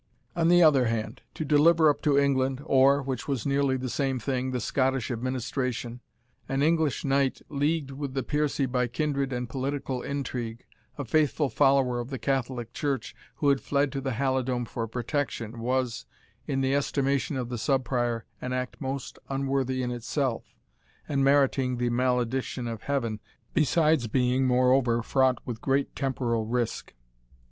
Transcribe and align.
On 0.35 0.47
the 0.47 0.63
other 0.63 0.85
hand, 0.85 1.21
to 1.35 1.45
deliver 1.45 1.87
up 1.87 2.01
to 2.01 2.17
England, 2.17 2.59
or, 2.65 3.03
which 3.03 3.27
was 3.27 3.45
nearly 3.45 3.77
the 3.77 3.87
same 3.87 4.17
thing, 4.17 4.49
the 4.49 4.59
Scottish 4.59 5.11
administration, 5.11 6.01
an 6.49 6.63
English 6.63 7.05
knight 7.05 7.43
leagued 7.49 7.91
with 7.91 8.15
the 8.15 8.23
Piercie 8.23 8.65
by 8.65 8.87
kindred 8.87 9.31
and 9.31 9.47
political 9.47 10.01
intrigue, 10.01 10.65
a 10.97 11.05
faithful 11.05 11.49
follower 11.49 11.99
of 11.99 12.09
the 12.09 12.17
Catholic 12.17 12.73
Church, 12.73 13.15
who 13.35 13.49
had 13.49 13.61
fled 13.61 13.91
to 13.91 14.01
the 14.01 14.13
Halidome 14.13 14.65
for 14.65 14.87
protection, 14.87 15.59
was, 15.59 16.07
in 16.47 16.61
the 16.61 16.73
estimation 16.73 17.37
of 17.37 17.49
the 17.49 17.59
Sub 17.59 17.83
Prior, 17.85 18.25
an 18.41 18.53
act 18.53 18.81
most 18.81 19.19
unworthy 19.29 19.83
in 19.83 19.91
itself, 19.91 20.55
and 21.07 21.23
meriting 21.23 21.77
the 21.77 21.91
malediction 21.91 22.67
of 22.67 22.81
Heaven, 22.81 23.19
besides 23.53 24.07
being, 24.07 24.47
moreover, 24.47 25.03
fraught 25.03 25.37
with 25.45 25.61
great 25.61 25.95
temporal 25.95 26.47
risk. 26.47 26.95